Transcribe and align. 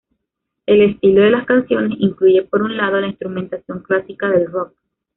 El 0.65 0.81
estilo 0.81 1.21
de 1.21 1.29
las 1.29 1.45
canciones 1.45 1.95
incluye, 1.99 2.41
por 2.41 2.63
un 2.63 2.75
lado, 2.75 2.99
la 2.99 3.05
instrumentación 3.05 3.83
clásica 3.83 4.29
del 4.31 4.47
rock. 4.51 4.73